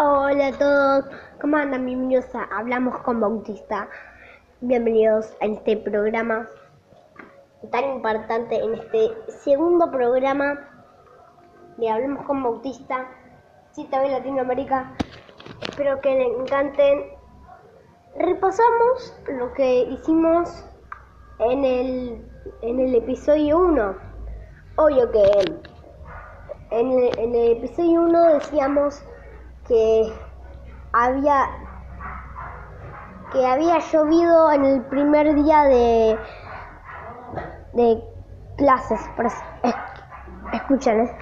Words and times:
Hola 0.00 0.48
a 0.48 0.52
todos, 0.52 1.06
¿cómo 1.40 1.56
andan? 1.56 1.84
Bienvenidos 1.84 2.32
a 2.32 2.44
Hablamos 2.56 2.96
con 2.98 3.20
Bautista. 3.20 3.88
Bienvenidos 4.60 5.36
a 5.40 5.46
este 5.46 5.76
programa 5.76 6.46
tan 7.72 7.84
importante, 7.96 8.62
en 8.62 8.74
este 8.74 9.10
segundo 9.42 9.90
programa 9.90 10.56
de 11.78 11.90
Hablamos 11.90 12.24
con 12.26 12.44
Bautista, 12.44 13.08
Cita 13.72 14.00
de 14.00 14.10
Latinoamérica. 14.10 14.92
Espero 15.62 16.00
que 16.00 16.14
les 16.14 16.40
encanten. 16.42 17.06
Repasamos 18.20 19.20
lo 19.26 19.52
que 19.54 19.80
hicimos 19.80 20.64
en 21.40 21.64
el, 21.64 22.30
en 22.62 22.78
el 22.78 22.94
episodio 22.94 23.58
1. 23.58 23.96
Obvio 24.76 25.10
que 25.10 25.24
en 26.70 26.92
el, 26.92 27.18
en 27.18 27.34
el 27.34 27.52
episodio 27.58 28.02
1 28.02 28.34
decíamos 28.34 29.02
que 29.68 30.12
había 30.92 31.46
que 33.32 33.46
había 33.46 33.78
llovido 33.78 34.50
en 34.52 34.64
el 34.64 34.82
primer 34.86 35.34
día 35.34 35.64
de 35.64 36.18
de 37.74 38.02
clases. 38.56 39.00
Escuchen, 40.52 41.00
¿eh? 41.00 41.18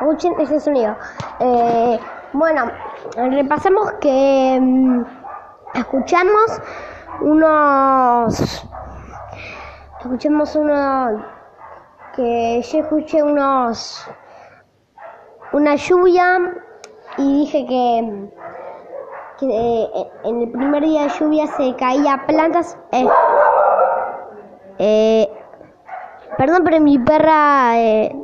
escuchen 0.00 0.34
ese 0.40 0.60
sonido. 0.60 0.96
Eh, 1.40 1.98
bueno, 2.32 2.70
repasamos 3.16 3.92
que 4.00 4.58
mm, 4.60 5.04
escuchamos 5.74 6.60
unos 7.20 8.68
escuchemos 10.00 10.54
unos 10.54 11.22
que 12.14 12.62
yo 12.62 12.78
escuché 12.78 13.22
unos 13.22 14.08
una 15.52 15.76
lluvia 15.76 16.54
y 17.18 17.40
dije 17.40 17.66
que, 17.66 18.30
que 19.38 19.46
eh, 19.46 19.88
en 20.24 20.42
el 20.42 20.50
primer 20.50 20.82
día 20.82 21.02
de 21.04 21.08
lluvia 21.08 21.46
se 21.46 21.74
caía 21.76 22.24
plantas. 22.26 22.76
eh, 22.92 23.06
eh, 24.78 25.28
perdón, 26.36 26.62
pero 26.64 26.80
mi 26.80 26.98
perra 26.98 27.78
eh, 27.78 28.14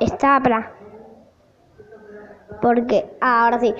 está 0.00 0.40
para. 0.40 0.72
Porque, 2.60 3.16
ah, 3.20 3.44
ahora 3.44 3.60
sí. 3.60 3.74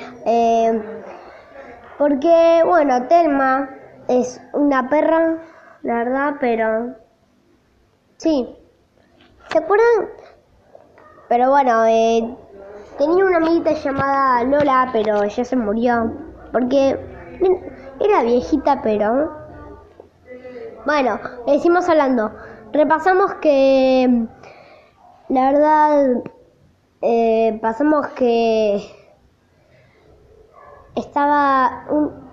porque, 1.96 2.62
bueno, 2.66 3.06
Telma 3.06 3.70
es 4.08 4.40
una 4.52 4.88
perra, 4.88 5.38
la 5.82 5.94
verdad, 5.94 6.34
pero. 6.38 6.94
Sí. 8.18 8.56
¿Se 9.50 9.58
acuerdan? 9.58 10.08
Pero 11.28 11.50
bueno, 11.50 11.86
eh, 11.86 12.36
tenía 12.98 13.24
una 13.24 13.38
amiguita 13.38 13.72
llamada 13.72 14.44
Lola, 14.44 14.90
pero 14.92 15.22
ella 15.22 15.44
se 15.44 15.56
murió. 15.56 16.12
Porque 16.52 16.98
era 18.00 18.22
viejita, 18.22 18.82
pero... 18.82 19.32
Bueno, 20.84 21.18
decimos 21.46 21.88
hablando. 21.88 22.30
Repasamos 22.72 23.34
que... 23.34 24.26
La 25.28 25.52
verdad... 25.52 26.22
eh, 27.00 27.58
pasamos 27.62 28.06
que... 28.08 28.82
Estaba... 30.94 31.86
Un, 31.88 32.30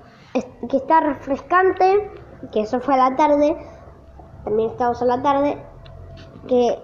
que 0.69 0.77
está 0.77 0.99
refrescante. 0.99 2.11
Que 2.51 2.61
eso 2.61 2.81
fue 2.81 2.95
a 2.95 3.09
la 3.09 3.15
tarde. 3.15 3.55
También 4.43 4.69
estábamos 4.69 5.01
a 5.01 5.05
la 5.05 5.21
tarde. 5.21 5.63
Que 6.47 6.77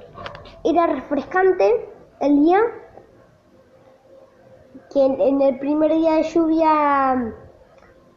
era 0.64 0.88
refrescante 0.88 1.96
el 2.19 2.43
día 2.43 2.59
que 4.91 5.05
en, 5.05 5.41
el 5.41 5.59
primer 5.59 5.91
día 5.91 6.15
de 6.15 6.23
lluvia 6.23 7.33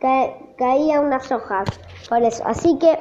ca- 0.01 0.35
caía 0.57 1.01
unas 1.01 1.31
hojas 1.33 1.69
por 2.09 2.23
eso. 2.23 2.43
Así 2.47 2.79
que 2.79 2.99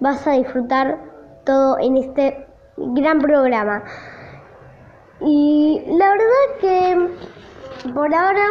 vas 0.00 0.26
a 0.26 0.32
disfrutar 0.32 0.98
todo 1.44 1.78
en 1.78 1.96
este 1.96 2.46
gran 2.76 3.18
programa. 3.20 3.82
Y 5.20 5.82
la 5.98 6.10
verdad 6.10 6.60
que 6.60 7.90
por 7.92 8.14
ahora 8.14 8.46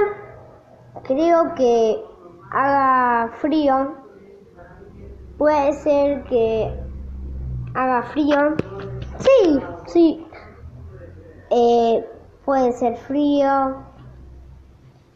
creo 1.04 1.56
que 1.56 2.04
haga 2.52 3.32
frío. 3.38 3.96
Puede 5.38 5.74
ser 5.74 6.24
que 6.24 6.74
haga 7.74 8.04
frío. 8.04 8.56
Sí 9.20 9.60
sí 9.88 10.27
eh, 11.50 12.06
puede 12.46 12.72
ser 12.74 12.98
frío. 12.98 13.84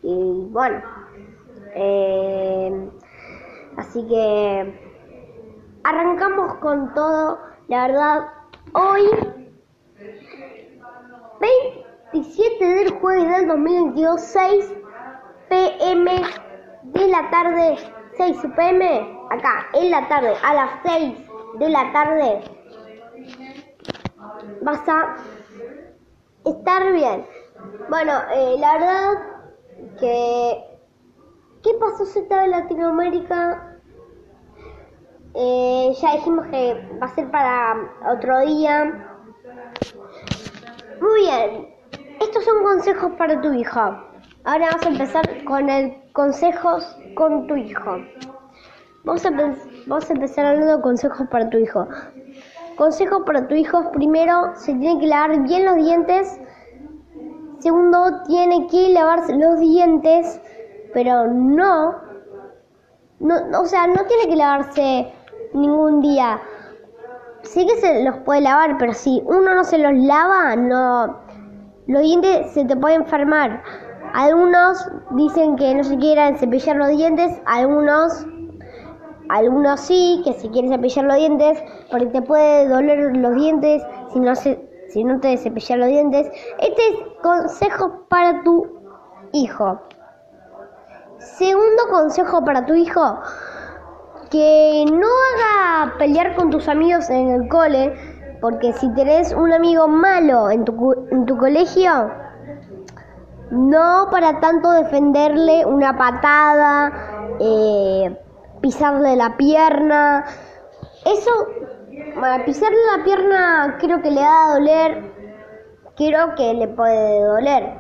Y 0.03 0.47
bueno 0.50 0.81
eh, 1.74 2.90
así 3.78 4.06
que 4.08 4.92
arrancamos 5.84 6.56
con 6.56 6.94
todo. 6.94 7.40
La 7.68 7.88
verdad 7.88 8.28
hoy 8.74 9.03
27 11.40 12.66
del 12.66 12.90
jueves 13.00 13.38
del 13.38 13.48
2022 13.48 14.22
6 14.22 14.74
pm 15.50 16.22
de 16.84 17.08
la 17.08 17.30
tarde 17.30 17.78
6 18.18 18.38
pm 18.56 19.19
acá 19.30 19.68
en 19.74 19.92
la 19.92 20.08
tarde 20.08 20.34
a 20.44 20.53
las 20.53 20.69
6 20.84 21.18
de 21.59 21.69
la 21.69 21.92
tarde 21.94 22.42
vas 24.62 24.90
a 24.90 25.16
estar 26.46 26.91
bien. 26.94 27.25
Bueno, 27.90 28.13
eh, 28.34 28.56
la 28.59 28.74
verdad 28.74 29.13
que... 30.00 30.68
¿Qué 31.63 31.69
pasó 31.79 32.06
Z 32.06 32.41
de 32.41 32.47
Latinoamérica? 32.47 33.78
Eh, 35.35 35.94
ya 36.01 36.16
dijimos 36.16 36.47
que 36.47 36.74
va 37.01 37.06
a 37.06 37.16
ser 37.16 37.30
para 37.30 37.75
otro 38.12 38.40
día. 38.41 39.07
Muy 41.00 41.22
bien. 41.22 41.75
Estos 42.19 42.44
son 42.46 42.63
consejos 42.63 43.12
para 43.18 43.40
tu 43.41 43.53
hijo. 43.53 43.80
Ahora 44.44 44.69
vamos 44.72 44.85
a 44.85 44.90
empezar 44.90 45.44
con 45.46 45.69
el 45.69 46.01
consejos 46.13 46.97
con 47.16 47.47
tu 47.47 47.56
hijo. 47.56 47.97
Vamos 49.03 49.25
a, 49.25 49.30
vamos 49.88 50.09
a 50.09 50.13
empezar 50.13 50.46
hablando 50.46 50.78
de 50.78 50.81
consejos 50.81 51.28
para 51.30 51.50
tu 51.50 51.57
hijo. 51.57 51.88
Consejos 52.81 53.22
para 53.28 53.47
tu 53.47 53.53
hijo. 53.53 53.92
Primero, 53.92 54.56
se 54.56 54.74
tiene 54.74 55.00
que 55.00 55.06
lavar 55.06 55.40
bien 55.44 55.66
los 55.66 55.75
dientes. 55.75 56.42
Segundo, 57.59 58.24
tiene 58.25 58.66
que 58.66 58.90
lavarse 58.90 59.36
los 59.38 59.59
dientes, 59.59 60.42
pero 60.92 61.28
no, 61.28 61.94
no, 63.19 63.47
no, 63.50 63.62
o 63.62 63.66
sea, 63.68 63.86
no 63.86 64.03
tiene 64.06 64.28
que 64.28 64.36
lavarse 64.36 65.14
ningún 65.53 66.02
día. 66.02 66.42
Sí 67.44 67.68
que 67.68 67.75
se 67.75 68.03
los 68.03 68.18
puede 68.22 68.42
lavar, 68.42 68.80
pero 68.80 68.94
si 68.94 69.22
uno 69.25 69.53
no 69.53 69.63
se 69.63 69.78
los 69.78 69.94
lava, 69.94 70.56
no, 70.56 71.19
los 71.86 72.02
dientes 72.02 72.52
se 72.52 72.66
te 72.66 72.75
pueden 72.75 73.02
enfermar. 73.02 73.62
Algunos 74.16 74.90
dicen 75.12 75.56
que 75.56 75.75
no 75.75 75.84
se 75.84 75.98
quieran 75.98 76.36
cepillar 76.36 76.78
los 76.78 76.90
dientes, 76.90 77.44
algunos 77.46 78.25
algunos 79.31 79.80
sí, 79.80 80.22
que 80.25 80.34
si 80.34 80.50
quieres 80.50 80.72
cepillar 80.72 81.06
los 81.06 81.16
dientes, 81.16 81.64
porque 81.90 82.08
te 82.08 82.22
puede 82.22 82.68
doler 82.68 83.16
los 83.18 83.36
dientes 83.36 83.81
si 84.12 84.19
no, 84.19 84.36
se, 84.36 84.59
si 84.90 85.03
no 85.03 85.19
te 85.19 85.38
cepillas 85.38 85.80
los 85.80 85.88
dientes. 85.88 86.28
Este 86.59 86.88
es 86.90 86.96
consejo 87.22 88.06
para 88.09 88.44
tu 88.44 88.68
hijo. 89.31 89.80
Segundo 91.18 91.84
consejo 91.90 92.44
para 92.44 92.66
tu 92.66 92.74
hijo, 92.74 93.19
que 94.30 94.86
no 94.92 95.08
haga 95.08 95.98
pelear 95.98 96.36
con 96.36 96.50
tus 96.50 96.68
amigos 96.68 97.09
en 97.09 97.30
el 97.30 97.48
cole, 97.48 97.94
porque 98.42 98.74
si 98.74 98.92
tenés 98.96 99.34
un 99.34 99.53
amigo 99.53 99.88
malo 99.88 100.50
en 100.50 100.66
tu, 100.66 100.94
en 101.12 101.25
tu 101.25 101.38
colegio, 101.38 102.12
no 103.51 104.07
para 104.12 104.39
tanto 104.39 104.72
defenderle 104.72 105.66
una 105.66 105.95
patada, 105.98 106.92
eh, 107.39 108.18
pisarle 108.62 109.16
la 109.16 109.36
pierna. 109.38 110.25
Eso, 111.06 111.31
bueno, 112.16 112.46
pisarle 112.46 112.78
la 112.98 113.04
pierna 113.04 113.78
creo 113.80 114.02
que 114.02 114.12
le 114.12 114.22
va 114.22 114.46
a 114.46 114.54
doler, 114.54 115.12
creo 115.96 116.36
que 116.36 116.54
le 116.54 116.68
puede 116.68 117.24
doler. 117.24 117.74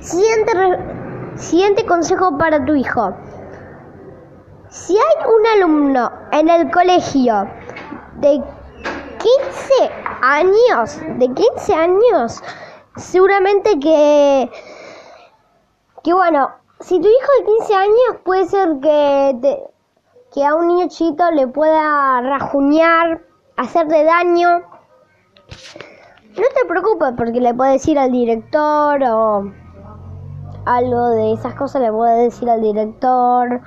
Siguiente, 0.00 0.52
siguiente 1.36 1.86
consejo 1.86 2.36
para 2.38 2.64
tu 2.64 2.74
hijo. 2.74 3.14
Si 4.70 4.96
hay 4.96 5.26
un 5.26 5.46
alumno 5.46 6.12
en 6.32 6.48
el 6.48 6.70
colegio 6.70 7.48
de 8.16 8.42
15 9.18 9.90
años, 10.22 11.00
de 11.18 11.32
15 11.34 11.74
años, 11.74 12.42
seguramente 12.96 13.78
que, 13.78 14.50
que 16.04 16.12
bueno, 16.12 16.50
si 16.80 17.00
tu 17.00 17.06
hijo 17.08 17.32
de 17.40 17.44
15 17.58 17.74
años 17.74 18.20
puede 18.24 18.46
ser 18.46 18.68
que, 18.80 19.38
te- 19.42 19.62
que 20.32 20.44
a 20.46 20.54
un 20.54 20.68
niño 20.68 20.88
chiquito 20.88 21.30
le 21.32 21.46
pueda 21.48 22.20
rajuñar, 22.20 23.22
hacerle 23.56 24.04
daño. 24.04 24.60
no 26.36 26.44
te 26.54 26.66
preocupes 26.68 27.14
porque 27.16 27.40
le 27.40 27.54
puedes 27.54 27.74
decir 27.74 27.98
al 27.98 28.12
director 28.12 29.02
o 29.04 29.52
algo 30.66 31.08
de 31.10 31.32
esas 31.32 31.54
cosas, 31.54 31.82
le 31.82 31.90
puedes 31.90 32.32
decir 32.32 32.48
al 32.48 32.60
director, 32.62 33.60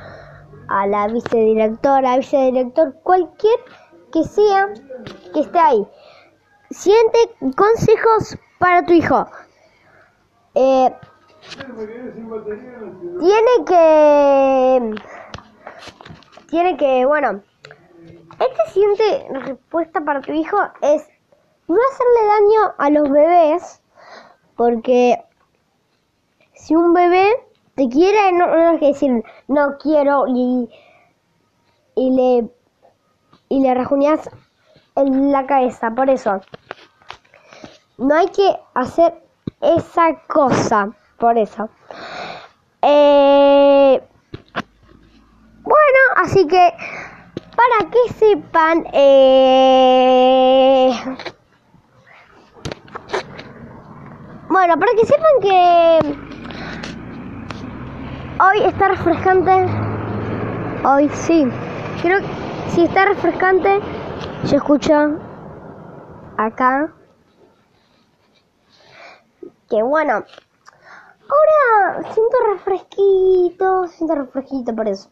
a 0.70 0.88
la 0.88 1.08
vicedirectora, 1.08 2.18
vicedirector, 2.18 2.94
cualquier 3.04 3.60
que 4.14 4.24
sea 4.24 4.70
que 5.34 5.40
esté 5.42 5.60
ahí. 5.60 5.88
Siente 6.70 7.18
consejos 7.58 8.38
para 8.60 8.86
tu 8.86 8.94
hijo. 8.94 9.26
Eh, 10.56 10.94
tiene 13.20 13.66
que 13.66 14.96
tiene 16.50 16.78
que 16.78 17.06
bueno 17.06 17.42
este 18.40 18.72
siguiente 18.72 19.28
respuesta 19.46 20.02
para 20.02 20.22
tu 20.22 20.32
hijo 20.32 20.58
es 20.82 21.08
no 21.68 21.78
hacerle 21.92 22.28
daño 22.28 22.74
a 22.78 22.90
los 22.90 23.10
bebés 23.10 23.82
porque 24.56 25.24
si 26.54 26.76
un 26.76 26.94
bebé 26.94 27.28
te 27.76 27.90
quiere 27.90 28.32
no, 28.34 28.48
no 28.48 28.80
que 28.80 28.88
decir 28.88 29.24
no 29.48 29.78
quiero 29.78 30.26
y 30.28 30.70
y 31.96 32.12
le 32.12 32.50
y 33.50 33.62
le 33.62 33.74
rajuñas 33.74 34.30
en 34.96 35.32
la 35.32 35.46
cabeza 35.46 35.92
por 35.92 36.10
eso. 36.10 36.42
No 37.98 38.16
hay 38.16 38.28
que 38.28 38.58
hacer 38.74 39.24
esa 39.62 40.16
cosa 40.28 40.90
por 41.22 41.38
eso. 41.38 41.70
Eh, 42.82 44.02
bueno 45.62 46.00
así 46.16 46.48
que 46.48 46.74
para 47.56 47.92
que 47.92 48.14
sepan 48.14 48.88
eh, 48.92 50.92
bueno 54.50 54.80
para 54.80 54.94
que 54.94 55.06
sepan 55.06 55.42
que 55.42 56.00
hoy 58.44 58.64
está 58.66 58.88
refrescante 58.88 59.68
hoy 60.84 61.08
sí 61.10 61.46
creo 62.02 62.22
que 62.22 62.72
si 62.72 62.86
está 62.86 63.06
refrescante 63.06 63.80
se 64.46 64.56
escucha 64.56 65.08
acá 66.38 66.92
que 69.70 69.84
bueno 69.84 70.24
ahora 71.32 72.04
siento 72.14 72.38
refresquito 72.54 73.88
siento 73.88 74.16
refresquito 74.16 74.76
por 74.76 74.88
eso 74.88 75.10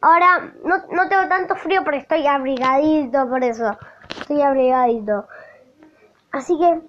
Ahora 0.00 0.52
no, 0.62 0.76
no 0.90 1.08
tengo 1.08 1.28
tanto 1.28 1.56
frío 1.56 1.82
porque 1.82 1.98
estoy 1.98 2.26
abrigadito, 2.26 3.28
por 3.28 3.42
eso. 3.42 3.76
Estoy 4.20 4.42
abrigadito. 4.42 5.26
Así 6.32 6.56
que, 6.58 6.80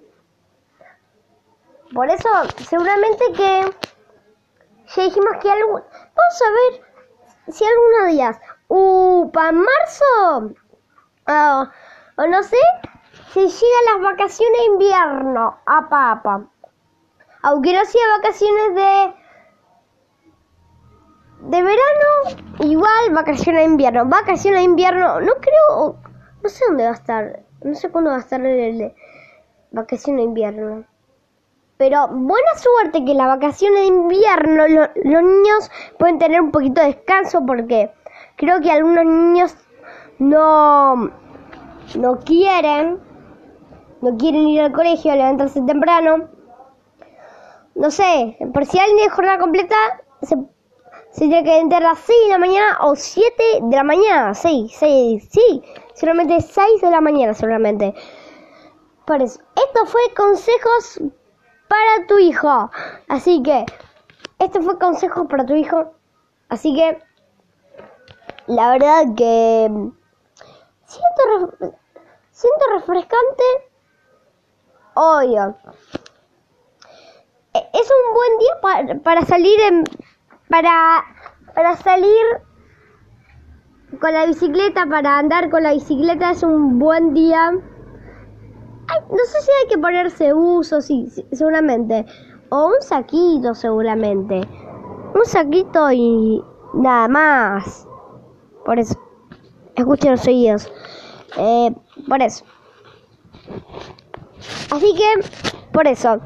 por 1.94 2.08
eso, 2.10 2.28
seguramente 2.68 3.24
que 3.36 3.74
ya 4.94 5.02
dijimos 5.02 5.32
que 5.40 5.50
algo... 5.50 5.72
Vamos 5.72 6.42
a 6.42 6.50
ver 6.50 7.54
si 7.54 7.64
algunos 7.64 8.12
días, 8.12 8.40
uh, 8.68 9.30
para 9.32 9.52
marzo, 9.52 10.54
uh, 11.28 12.22
o 12.22 12.26
no 12.26 12.42
sé, 12.42 12.58
si 13.32 13.40
llegan 13.40 13.84
las 13.92 14.12
vacaciones 14.12 14.58
de 14.58 14.66
invierno, 14.66 15.58
a 15.66 15.88
papa. 15.88 16.44
Aunque 17.42 17.72
no 17.72 17.84
sea 17.84 18.02
vacaciones 18.18 18.74
de 18.74 19.14
de 21.40 21.62
verano, 21.62 22.42
igual 22.60 23.12
vacaciones 23.12 23.62
de 23.62 23.70
invierno. 23.70 24.06
Vacaciones 24.06 24.60
de 24.60 24.64
invierno, 24.64 25.20
no 25.20 25.32
creo, 25.40 25.96
no 26.42 26.48
sé 26.48 26.64
dónde 26.66 26.84
va 26.84 26.90
a 26.90 26.94
estar, 26.94 27.42
no 27.62 27.74
sé 27.74 27.90
cuándo 27.90 28.10
va 28.10 28.16
a 28.16 28.20
estar 28.20 28.40
el, 28.44 28.78
de 28.78 28.94
vacaciones 29.70 30.22
de 30.22 30.28
invierno. 30.28 30.84
Pero 31.76 32.08
buena 32.08 32.54
suerte 32.56 33.04
que 33.04 33.14
las 33.14 33.28
vacaciones 33.28 33.80
de 33.80 33.86
invierno 33.86 34.66
los 34.66 35.22
niños 35.22 35.70
pueden 35.96 36.18
tener 36.18 36.40
un 36.40 36.50
poquito 36.50 36.80
de 36.80 36.88
descanso 36.88 37.46
porque 37.46 37.92
creo 38.36 38.60
que 38.60 38.72
algunos 38.72 39.04
niños 39.04 39.56
no, 40.18 40.96
no 41.94 42.18
quieren, 42.24 42.98
no 44.00 44.16
quieren 44.16 44.48
ir 44.48 44.62
al 44.62 44.72
colegio, 44.72 45.14
levantarse 45.14 45.62
temprano. 45.62 46.37
No 47.78 47.92
sé, 47.92 48.36
por 48.52 48.66
si 48.66 48.76
alguien 48.76 49.04
de 49.04 49.08
jornada 49.08 49.38
completa, 49.38 49.76
se 50.20 50.36
tiene 51.16 51.44
que 51.44 51.58
entre 51.58 51.78
las 51.78 52.00
6 52.00 52.18
de 52.24 52.32
la 52.32 52.38
mañana 52.38 52.78
o 52.80 52.96
7 52.96 53.32
de 53.62 53.76
la 53.76 53.84
mañana. 53.84 54.34
6, 54.34 54.74
6, 54.76 55.28
sí, 55.30 55.62
solamente 55.94 56.40
6 56.40 56.80
de 56.80 56.90
la 56.90 57.00
mañana 57.00 57.34
solamente. 57.34 57.94
Por 59.06 59.22
eso, 59.22 59.40
esto 59.54 59.86
fue 59.86 60.00
consejos 60.16 61.00
para 61.68 62.06
tu 62.08 62.18
hijo. 62.18 62.68
Así 63.06 63.44
que, 63.44 63.64
esto 64.40 64.60
fue 64.60 64.76
consejos 64.80 65.28
para 65.30 65.46
tu 65.46 65.54
hijo. 65.54 65.92
Así 66.48 66.74
que, 66.74 67.00
la 68.48 68.72
verdad 68.72 69.04
que 69.16 69.70
siento, 70.84 71.56
siento 72.32 72.64
refrescante. 72.72 73.44
Obvio. 74.94 75.54
Es 77.80 77.88
un 77.90 78.14
buen 78.14 78.38
día 78.38 78.60
para, 78.60 79.02
para 79.02 79.22
salir 79.22 79.60
en 79.60 79.84
para, 80.48 81.04
para 81.54 81.76
salir 81.76 82.24
con 84.00 84.12
la 84.12 84.26
bicicleta, 84.26 84.86
para 84.86 85.18
andar 85.18 85.50
con 85.50 85.62
la 85.62 85.72
bicicleta 85.72 86.30
es 86.30 86.42
un 86.42 86.78
buen 86.78 87.14
día. 87.14 87.50
no 87.52 89.24
sé 89.26 89.40
si 89.42 89.50
hay 89.60 89.68
que 89.68 89.78
ponerse 89.78 90.32
uso, 90.34 90.80
sí, 90.80 91.08
seguramente. 91.32 92.06
O 92.50 92.68
un 92.68 92.80
saquito, 92.80 93.54
seguramente. 93.54 94.40
Un 95.14 95.24
saquito 95.24 95.90
y 95.92 96.42
nada 96.74 97.08
más. 97.08 97.86
Por 98.64 98.78
eso. 98.78 98.98
Escuchen 99.74 100.12
los 100.12 100.26
oídos. 100.26 100.72
Eh, 101.36 101.74
por 102.08 102.22
eso. 102.22 102.44
Así 104.70 104.94
que, 104.94 105.28
por 105.72 105.86
eso. 105.86 106.20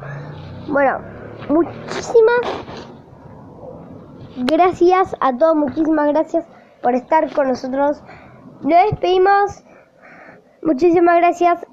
Bueno, 0.67 1.12
muchísimas 1.49 2.63
Gracias 4.35 5.15
a 5.19 5.37
todos, 5.37 5.55
muchísimas 5.55 6.07
gracias 6.07 6.43
por 6.81 6.95
estar 6.95 7.31
con 7.33 7.49
nosotros. 7.49 8.01
Nos 8.61 8.83
despedimos. 8.89 9.63
Muchísimas 10.63 11.17
gracias. 11.17 11.67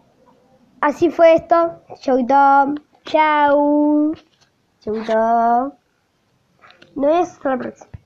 Así 0.82 1.10
fue 1.10 1.34
esto. 1.34 1.80
Chau, 2.00 2.26
chau. 2.26 2.74
Chau, 3.04 4.94
Nos 6.94 7.06
vemos 7.06 7.28
hasta 7.30 7.48
la 7.50 7.56
próxima. 7.56 7.90